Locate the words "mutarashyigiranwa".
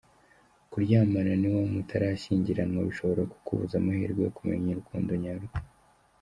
1.73-2.79